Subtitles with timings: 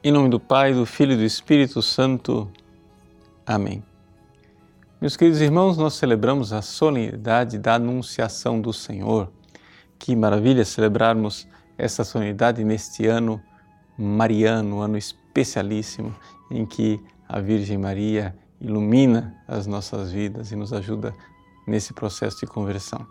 [0.00, 2.48] Em nome do Pai, do Filho e do Espírito Santo.
[3.44, 3.82] Amém.
[5.00, 9.28] Meus queridos irmãos, nós celebramos a solenidade da Anunciação do Senhor.
[9.98, 13.42] Que maravilha celebrarmos essa solenidade neste ano
[13.98, 16.14] mariano, ano especialíssimo,
[16.48, 21.12] em que a Virgem Maria ilumina as nossas vidas e nos ajuda
[21.66, 23.04] nesse processo de conversão.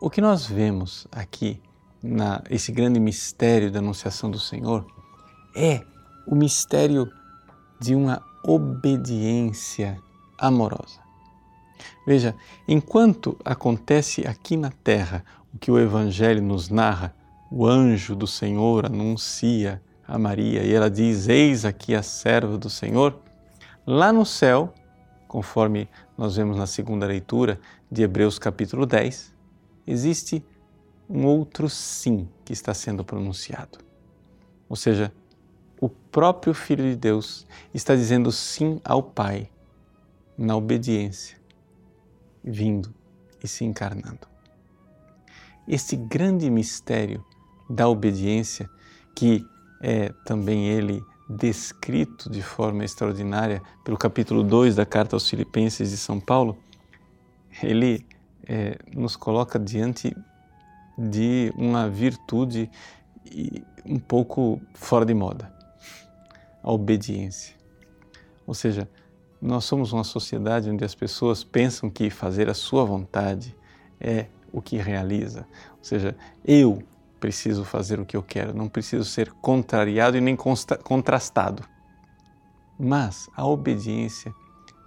[0.00, 1.60] O que nós vemos aqui,
[2.02, 4.86] na, esse grande mistério da Anunciação do Senhor,
[5.54, 5.82] é
[6.26, 7.10] o mistério
[7.80, 9.98] de uma obediência
[10.38, 11.00] amorosa.
[12.06, 12.34] Veja,
[12.66, 17.14] enquanto acontece aqui na terra o que o Evangelho nos narra,
[17.50, 22.70] o anjo do Senhor anuncia a Maria e ela diz: Eis aqui a serva do
[22.70, 23.18] Senhor.
[23.86, 24.72] Lá no céu,
[25.28, 29.34] conforme nós vemos na segunda leitura de Hebreus capítulo 10,
[29.86, 30.44] existe
[31.08, 33.78] um outro sim que está sendo pronunciado.
[34.68, 35.12] Ou seja,
[35.82, 37.44] o próprio Filho de Deus
[37.74, 39.50] está dizendo sim ao Pai
[40.38, 41.36] na obediência,
[42.44, 42.94] vindo
[43.42, 44.28] e se encarnando.
[45.66, 47.24] Este grande mistério
[47.68, 48.70] da obediência,
[49.12, 49.44] que
[49.82, 55.96] é também ele descrito de forma extraordinária pelo capítulo 2 da carta aos Filipenses de
[55.96, 56.56] São Paulo,
[57.60, 58.06] ele
[58.46, 60.16] é, nos coloca diante
[60.96, 62.70] de uma virtude
[63.84, 65.61] um pouco fora de moda
[66.62, 67.54] a obediência.
[68.46, 68.88] Ou seja,
[69.40, 73.56] nós somos uma sociedade onde as pessoas pensam que fazer a sua vontade
[74.00, 75.46] é o que realiza.
[75.78, 76.82] Ou seja, eu
[77.18, 81.64] preciso fazer o que eu quero, não preciso ser contrariado e nem contrastado.
[82.78, 84.34] Mas a obediência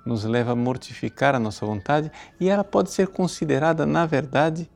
[0.05, 4.69] nos leva a mortificar a nossa vontade e ela pode ser considerada, na verdade,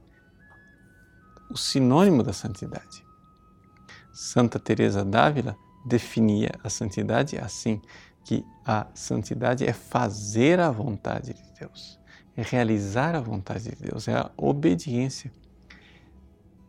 [1.50, 3.06] o sinônimo da santidade.
[4.12, 5.56] Santa Teresa d'Ávila
[5.90, 7.82] definia a santidade assim,
[8.24, 12.00] que a santidade é fazer a vontade de Deus,
[12.38, 15.32] é realizar a vontade de Deus, é a obediência.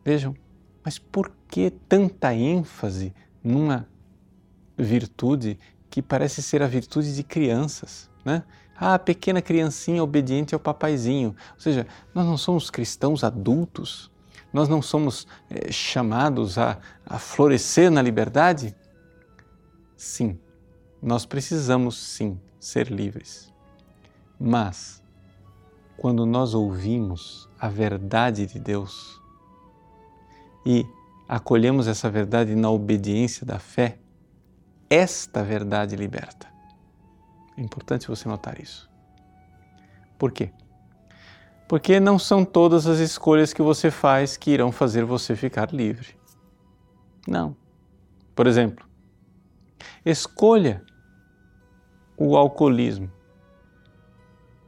[0.04, 0.34] Vejam,
[0.82, 3.14] mas por que tanta ênfase
[3.44, 3.86] numa
[4.76, 5.58] virtude
[5.90, 8.42] que parece ser a virtude de crianças, né?
[8.76, 11.36] Ah, a pequena criancinha obediente ao papaizinho.
[11.52, 14.10] Ou seja, nós não somos cristãos adultos,
[14.52, 18.74] nós não somos é, chamados a, a florescer na liberdade.
[20.00, 20.40] Sim,
[21.02, 23.52] nós precisamos sim ser livres.
[24.40, 25.02] Mas,
[25.98, 29.20] quando nós ouvimos a verdade de Deus
[30.64, 30.86] e
[31.28, 33.98] acolhemos essa verdade na obediência da fé,
[34.88, 36.48] esta verdade liberta.
[37.54, 38.90] É importante você notar isso.
[40.18, 40.50] Por quê?
[41.68, 46.16] Porque não são todas as escolhas que você faz que irão fazer você ficar livre.
[47.28, 47.54] Não.
[48.34, 48.88] Por exemplo,
[50.04, 50.82] Escolha
[52.16, 53.10] o alcoolismo.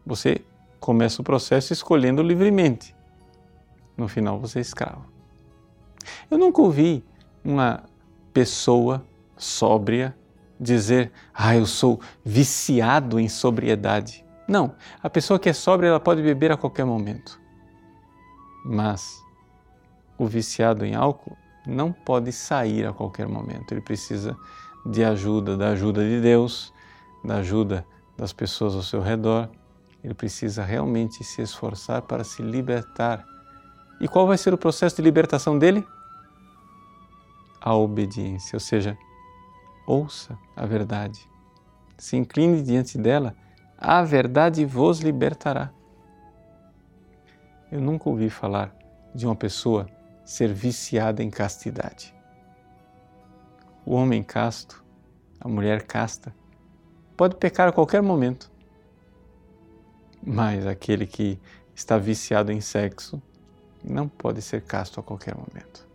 [0.05, 0.45] Você
[0.81, 2.95] começa o processo escolhendo livremente.
[3.97, 5.07] No final, você é escravo.
[6.31, 7.05] Eu nunca ouvi
[7.45, 7.85] uma
[8.33, 9.05] pessoa
[9.37, 10.17] sóbria
[10.59, 14.25] dizer: Ah, eu sou viciado em sobriedade.
[14.49, 17.41] Não, a pessoa que é sóbria ela pode beber a qualquer momento.
[18.65, 19.23] Mas
[20.19, 21.37] o viciado em álcool
[21.67, 23.73] não pode sair a qualquer momento.
[23.73, 24.37] Ele precisa
[24.85, 26.73] de ajuda, da ajuda de Deus,
[27.25, 29.49] da ajuda das pessoas ao seu redor.
[30.03, 33.25] Ele precisa realmente se esforçar para se libertar.
[34.01, 35.87] E qual vai ser o processo de libertação dele?
[37.61, 38.99] A obediência, ou seja,
[39.87, 41.29] ouça a verdade,
[41.97, 43.37] se incline diante dela,
[43.79, 45.71] a verdade vos libertará.
[47.71, 48.75] Eu nunca ouvi falar
[49.15, 49.87] de uma pessoa
[50.25, 52.13] ser viciada em castidade
[53.85, 54.83] o homem casto,
[55.41, 56.35] a mulher casta,
[57.17, 58.51] pode pecar a qualquer momento.
[60.25, 61.39] Mas aquele que
[61.75, 63.21] está viciado em sexo
[63.83, 65.87] não pode ser casto a qualquer momento.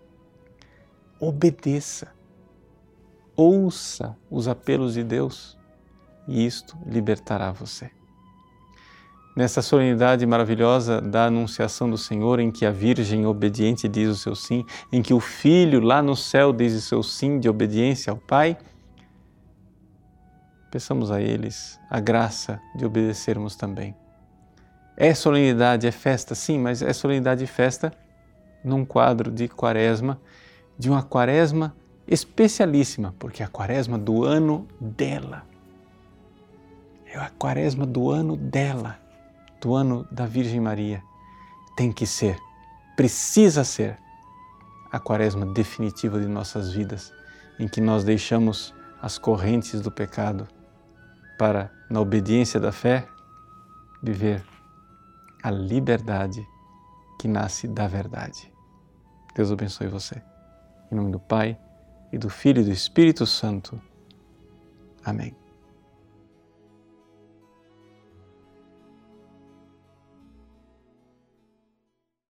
[1.19, 2.13] Obedeça,
[3.35, 5.57] ouça os apelos de Deus
[6.27, 7.96] e isto libertará você
[9.37, 14.35] nessa solenidade maravilhosa da Anunciação do Senhor, em que a Virgem obediente diz o seu
[14.35, 18.17] sim, em que o Filho lá no céu diz o seu sim de obediência ao
[18.17, 18.57] Pai,
[20.71, 23.95] peçamos a eles a graça de obedecermos também.
[24.97, 27.93] É solenidade, é festa, sim, mas é solenidade e festa
[28.63, 30.19] num quadro de quaresma,
[30.79, 31.75] de uma quaresma
[32.07, 35.43] especialíssima, porque é a quaresma do ano dela.
[37.05, 39.05] É a quaresma do ano dela
[39.61, 41.03] do ano da Virgem Maria
[41.75, 42.39] tem que ser,
[42.95, 43.97] precisa ser,
[44.91, 47.13] a quaresma definitiva de nossas vidas,
[47.59, 50.47] em que nós deixamos as correntes do pecado
[51.37, 53.07] para, na obediência da fé,
[54.01, 54.43] viver
[55.43, 56.47] a liberdade
[57.19, 58.51] que nasce da verdade.
[59.35, 60.21] Deus abençoe você.
[60.89, 61.59] Em nome do Pai,
[62.11, 63.79] e do Filho e do Espírito Santo.
[65.03, 65.46] Amém.